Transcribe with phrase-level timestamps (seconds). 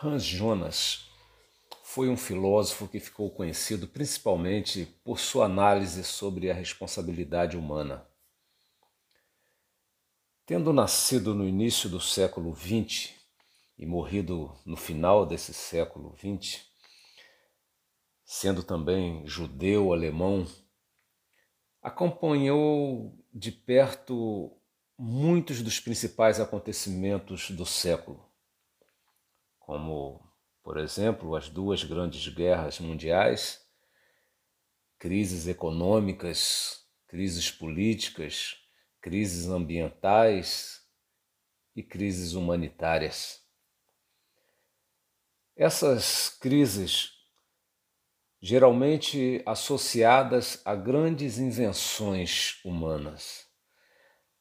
[0.00, 1.10] Hans Jonas
[1.82, 8.06] foi um filósofo que ficou conhecido principalmente por sua análise sobre a responsabilidade humana.
[10.46, 13.12] Tendo nascido no início do século XX
[13.76, 16.60] e morrido no final desse século XX,
[18.24, 20.46] sendo também judeu alemão,
[21.82, 24.56] acompanhou de perto
[24.96, 28.27] muitos dos principais acontecimentos do século
[29.68, 30.26] como,
[30.62, 33.60] por exemplo, as duas grandes guerras mundiais,
[34.98, 38.56] crises econômicas, crises políticas,
[38.98, 40.80] crises ambientais
[41.76, 43.42] e crises humanitárias.
[45.54, 47.10] Essas crises,
[48.40, 53.46] geralmente associadas a grandes invenções humanas,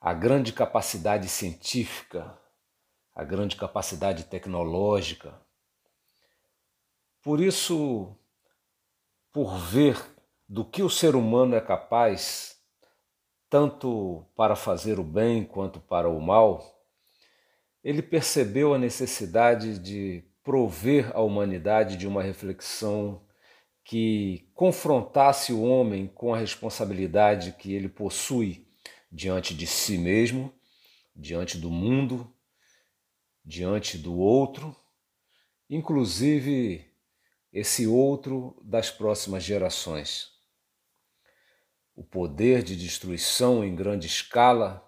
[0.00, 2.40] a grande capacidade científica,
[3.16, 5.40] a grande capacidade tecnológica.
[7.22, 8.14] Por isso,
[9.32, 9.98] por ver
[10.46, 12.60] do que o ser humano é capaz,
[13.48, 16.62] tanto para fazer o bem quanto para o mal,
[17.82, 23.24] ele percebeu a necessidade de prover à humanidade de uma reflexão
[23.82, 28.68] que confrontasse o homem com a responsabilidade que ele possui
[29.10, 30.52] diante de si mesmo,
[31.14, 32.35] diante do mundo
[33.46, 34.74] diante do outro,
[35.70, 36.84] inclusive
[37.52, 40.32] esse outro das próximas gerações.
[41.94, 44.84] O poder de destruição em grande escala,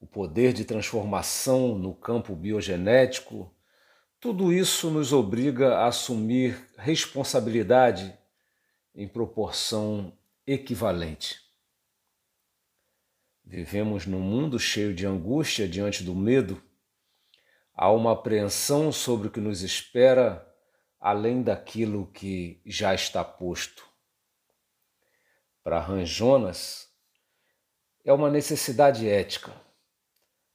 [0.00, 3.54] o poder de transformação no campo biogenético,
[4.18, 8.12] tudo isso nos obriga a assumir responsabilidade
[8.94, 10.12] em proporção
[10.44, 11.40] equivalente.
[13.44, 16.62] Vivemos num mundo cheio de angústia diante do medo
[17.74, 20.46] Há uma apreensão sobre o que nos espera
[21.00, 23.84] além daquilo que já está posto.
[25.64, 26.88] Para Hans Jonas,
[28.04, 29.52] é uma necessidade ética,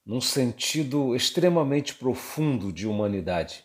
[0.04, 3.64] num sentido extremamente profundo de humanidade.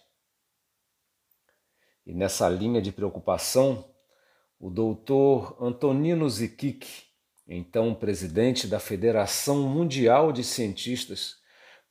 [2.06, 3.90] E nessa linha de preocupação,
[4.60, 7.06] o doutor Antonino Zikic,
[7.48, 11.38] então presidente da Federação Mundial de Cientistas,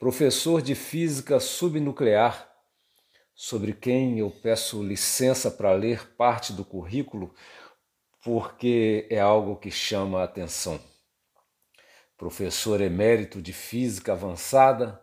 [0.02, 2.52] professor de física subnuclear,
[3.36, 7.32] sobre quem eu peço licença para ler parte do currículo,
[8.20, 10.80] porque é algo que chama a atenção.
[12.18, 15.00] Professor emérito de física avançada,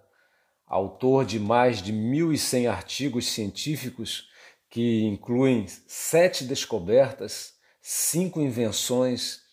[0.68, 4.28] autor de mais de 1.100 artigos científicos
[4.70, 9.44] que incluem sete descobertas, cinco invenções,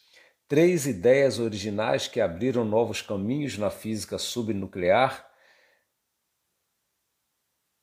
[0.49, 5.26] três ideias originais que abriram novos caminhos na física subnuclear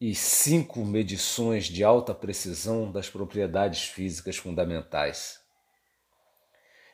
[0.05, 5.39] e cinco medições de alta precisão das propriedades físicas fundamentais.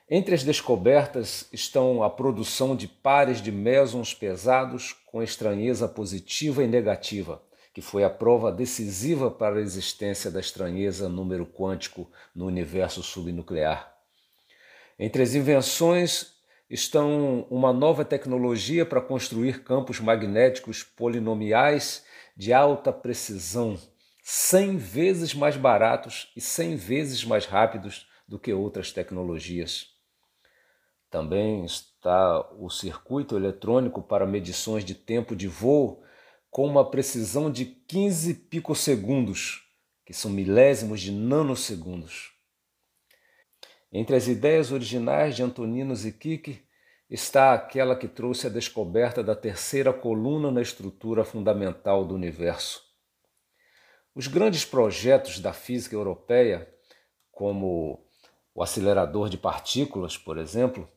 [0.08, 6.68] Entre as descobertas estão a produção de pares de mesons pesados com estranheza positiva e
[6.68, 7.42] negativa,
[7.74, 13.92] que foi a prova decisiva para a existência da estranheza número quântico no universo subnuclear.
[15.00, 16.36] Entre as invenções
[16.70, 23.78] estão uma nova tecnologia para construir campos magnéticos polinomiais de alta precisão,
[24.24, 29.88] 100 vezes mais baratos e 100 vezes mais rápidos do que outras tecnologias.
[31.10, 36.04] Também está o circuito eletrônico para medições de tempo de voo
[36.52, 39.68] com uma precisão de 15 picosegundos,
[40.06, 42.32] que são milésimos de nanosegundos.
[43.92, 46.64] Entre as ideias originais de Antonino Ziquique
[47.10, 52.84] está aquela que trouxe a descoberta da terceira coluna na estrutura fundamental do universo.
[54.14, 56.72] Os grandes projetos da física europeia,
[57.32, 58.06] como
[58.54, 60.88] o acelerador de partículas, por exemplo,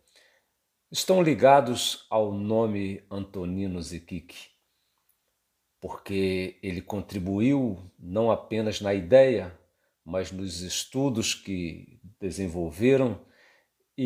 [0.91, 4.49] estão ligados ao nome Antonino Ziquique,
[5.81, 9.59] porque ele contribuiu não apenas na ideia,
[10.05, 13.19] mas nos estudos que desenvolveram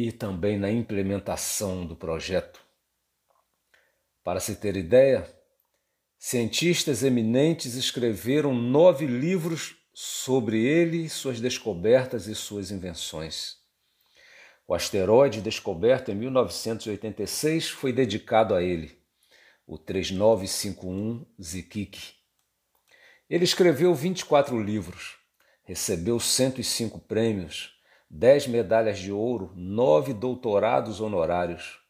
[0.04, 2.60] e também na implementação do projeto.
[4.22, 5.26] Para se ter ideia,
[6.18, 13.56] cientistas eminentes escreveram nove livros sobre ele, suas descobertas e suas invenções.
[14.68, 19.00] O asteroide descoberto em 1986 foi dedicado a ele,
[19.66, 22.16] o 3951 Zikik.
[23.30, 25.16] Ele escreveu 24 livros,
[25.64, 27.75] recebeu 105 prêmios,
[28.08, 31.80] dez medalhas de ouro, nove doutorados honorários.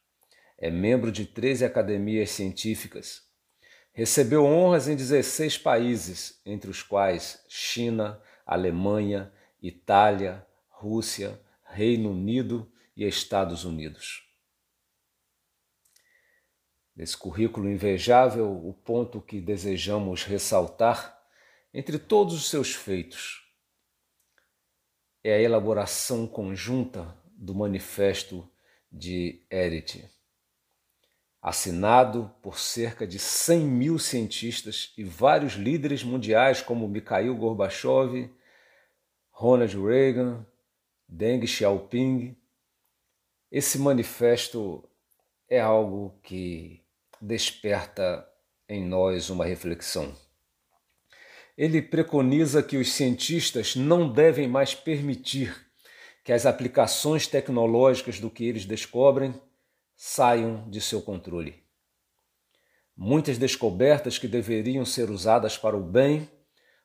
[0.57, 3.23] É membro de 13 academias científicas.
[3.93, 9.31] Recebeu honras em 16 países, entre os quais China, Alemanha,
[9.61, 14.23] Itália, Rússia, Reino Unido e Estados Unidos.
[16.95, 21.15] Nesse currículo invejável, o ponto que desejamos ressaltar,
[21.71, 23.46] entre todos os seus feitos,
[25.27, 28.49] é a elaboração conjunta do Manifesto
[28.91, 30.09] de Erit
[31.47, 38.29] assinado por cerca de 100 mil cientistas e vários líderes mundiais como Mikhail Gorbachev,
[39.31, 40.45] Ronald Reagan,
[41.07, 42.35] Deng Xiaoping.
[43.49, 44.83] Esse manifesto
[45.47, 46.83] é algo que
[47.21, 48.27] desperta
[48.67, 50.13] em nós uma reflexão.
[51.57, 55.67] Ele preconiza que os cientistas não devem mais permitir
[56.23, 59.33] que as aplicações tecnológicas do que eles descobrem
[59.95, 61.63] saiam de seu controle.
[62.95, 66.29] Muitas descobertas que deveriam ser usadas para o bem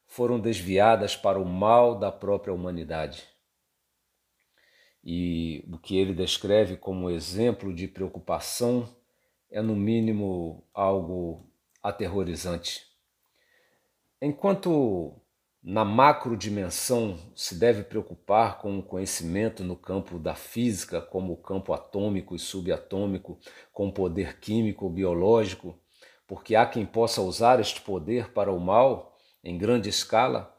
[0.06, 3.24] foram desviadas para o mal da própria humanidade.
[5.02, 8.88] E o que ele descreve como exemplo de preocupação
[9.50, 11.50] é, no mínimo, algo
[11.82, 12.91] aterrorizante.
[14.24, 15.20] Enquanto
[15.60, 21.72] na macrodimensão, se deve preocupar com o conhecimento no campo da física, como o campo
[21.72, 23.36] atômico e subatômico,
[23.72, 25.76] com poder químico biológico,
[26.24, 30.56] porque há quem possa usar este poder para o mal em grande escala.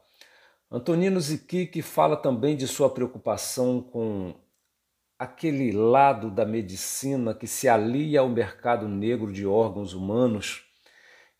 [0.70, 4.34] Antonino Ziquique fala também de sua preocupação com
[5.18, 10.63] aquele lado da medicina que se alia ao mercado negro de órgãos humanos,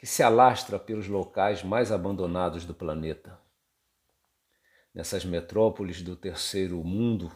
[0.04, 3.40] que se alastra pelos locais mais abandonados do planeta
[4.92, 7.34] nessas metrópoles do terceiro mundo,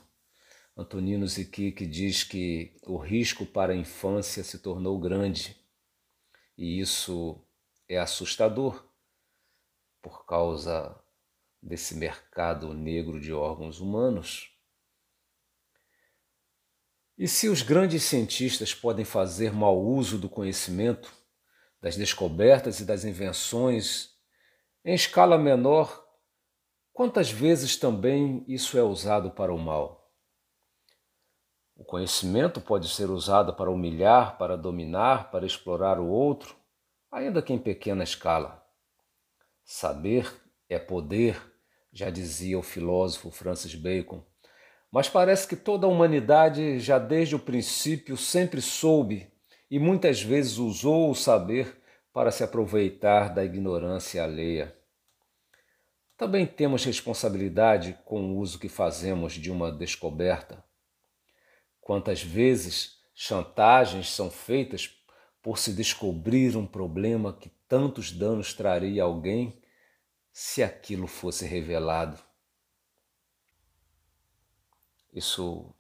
[0.77, 5.57] Antonino Ziquique diz que o risco para a infância se tornou grande
[6.59, 7.43] e isso
[7.89, 8.87] é assustador
[10.03, 10.95] por causa
[11.63, 14.55] desse mercado negro de órgãos humanos.
[17.17, 21.17] E se os grandes cientistas podem fazer mau uso do conhecimento,
[21.81, 24.11] das descobertas e das invenções
[24.85, 26.09] em escala menor
[26.99, 30.13] Quantas vezes também isso é usado para o mal?
[31.77, 36.57] O conhecimento pode ser usado para humilhar, para dominar, para explorar o outro,
[37.09, 38.67] ainda que em pequena escala.
[39.63, 40.29] Saber
[40.69, 41.41] é poder,
[41.93, 44.27] já dizia o filósofo Francis Bacon.
[44.91, 49.33] Mas parece que toda a humanidade, já desde o princípio, sempre soube
[49.71, 51.81] e muitas vezes usou o saber
[52.13, 54.77] para se aproveitar da ignorância alheia.
[56.17, 60.65] Também temos responsabilidade com o uso que fazemos de uma descoberta.
[61.81, 64.91] Quantas vezes chantagens são feitas
[65.41, 69.63] por se descobrir um problema que tantos danos traria a alguém
[70.33, 72.19] se aquilo fosse revelado?
[75.13, 75.73] Isso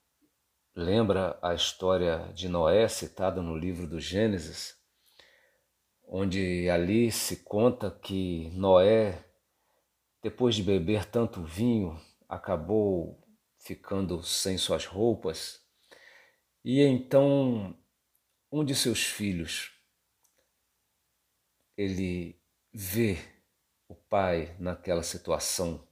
[0.78, 4.78] lembra a história de Noé citada no livro do Gênesis,
[6.06, 9.24] onde ali se conta que Noé
[10.22, 13.26] depois de beber tanto vinho, acabou
[13.58, 15.64] ficando sem suas roupas.
[16.64, 17.76] E então
[18.50, 19.72] um de seus filhos
[21.76, 22.40] ele
[22.72, 23.18] vê
[23.88, 25.86] o pai naquela situação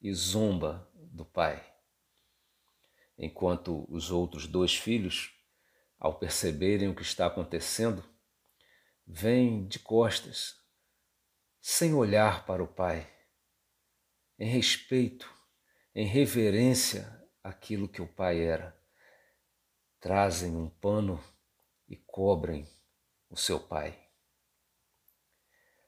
[0.00, 1.75] e zomba do pai.
[3.18, 5.32] Enquanto os outros dois filhos,
[5.98, 8.04] ao perceberem o que está acontecendo,
[9.06, 10.56] vêm de costas,
[11.60, 13.10] sem olhar para o pai
[14.38, 15.32] em respeito,
[15.94, 17.10] em reverência
[17.42, 18.76] àquilo que o pai era.
[19.98, 21.22] Trazem um pano
[21.88, 22.68] e cobrem
[23.30, 23.98] o seu pai.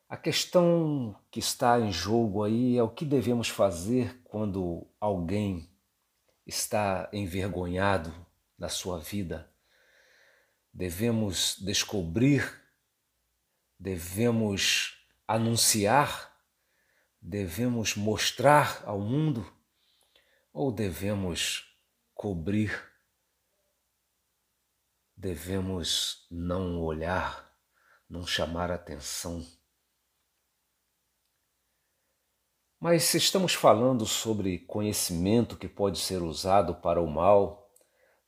[0.08, 5.70] A questão que está em jogo aí é o que devemos fazer quando alguém
[6.48, 8.12] está envergonhado
[8.58, 9.48] na sua vida.
[10.74, 12.50] Devemos descobrir,
[13.78, 14.96] devemos
[15.28, 16.28] anunciar
[17.20, 19.46] devemos mostrar ao mundo
[20.52, 21.76] ou devemos
[22.14, 22.86] cobrir?
[25.16, 27.52] Devemos não olhar,
[28.08, 29.44] não chamar atenção.
[32.80, 37.68] Mas se estamos falando sobre conhecimento que pode ser usado para o mal,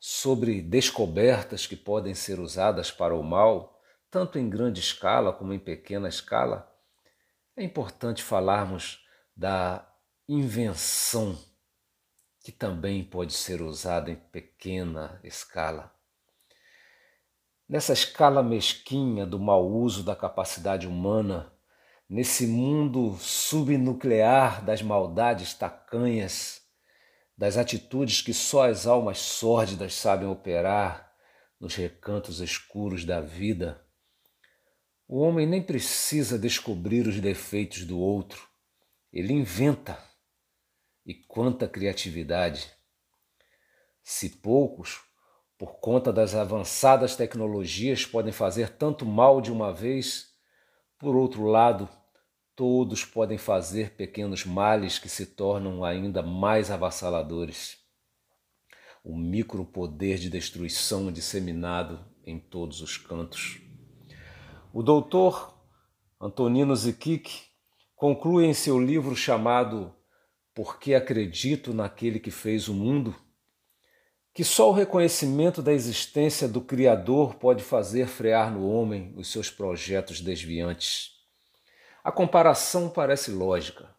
[0.00, 3.80] sobre descobertas que podem ser usadas para o mal,
[4.10, 6.68] tanto em grande escala como em pequena escala,
[7.56, 9.88] é importante falarmos da
[10.28, 11.38] invenção,
[12.42, 15.94] que também pode ser usada em pequena escala.
[17.68, 21.52] Nessa escala mesquinha do mau uso da capacidade humana,
[22.10, 26.60] nesse mundo subnuclear das maldades tacanhas,
[27.38, 31.14] das atitudes que só as almas sórdidas sabem operar
[31.60, 33.86] nos recantos escuros da vida,
[35.06, 38.48] o homem nem precisa descobrir os defeitos do outro,
[39.12, 39.96] ele inventa.
[41.06, 42.70] E quanta criatividade!
[44.02, 45.00] Se poucos,
[45.56, 50.28] por conta das avançadas tecnologias, podem fazer tanto mal de uma vez,
[50.98, 51.88] por outro lado,
[52.54, 57.78] todos podem fazer pequenos males que se tornam ainda mais avassaladores.
[59.02, 63.60] O micropoder de destruição disseminado em todos os cantos.
[64.72, 65.58] O doutor
[66.20, 67.44] Antonino Zikic
[67.96, 69.94] conclui em seu livro chamado
[70.54, 73.14] Por que acredito naquele que fez o mundo?
[74.32, 79.50] que só o reconhecimento da existência do Criador pode fazer frear no homem os seus
[79.50, 81.19] projetos desviantes.
[82.02, 83.94] A comparação parece lógica.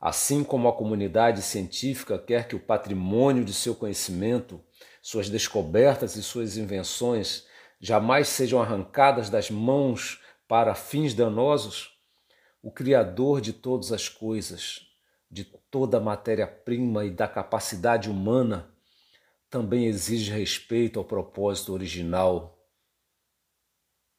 [0.00, 4.62] Assim como a comunidade científica quer que o patrimônio de seu conhecimento,
[5.02, 7.46] suas descobertas e suas invenções
[7.80, 11.98] jamais sejam arrancadas das mãos para fins danosos,
[12.62, 14.86] o Criador de todas as coisas,
[15.28, 18.72] de toda a matéria-prima e da capacidade humana,
[19.50, 22.58] também exige respeito ao propósito original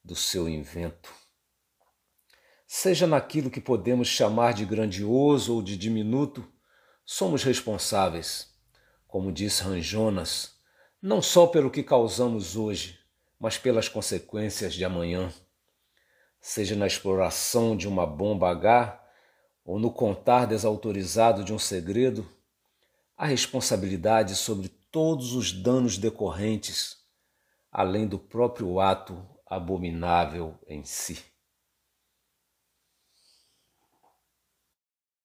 [0.04, 1.19] do seu invento.
[2.72, 6.46] Seja naquilo que podemos chamar de grandioso ou de diminuto,
[7.04, 8.54] somos responsáveis,
[9.08, 10.54] como disse Ranjonas,
[11.02, 12.96] não só pelo que causamos hoje,
[13.40, 15.32] mas pelas consequências de amanhã.
[16.40, 19.04] Seja na exploração de uma bomba H
[19.64, 22.24] ou no contar desautorizado de um segredo,
[23.16, 26.98] a responsabilidade sobre todos os danos decorrentes,
[27.72, 31.18] além do próprio ato abominável em si.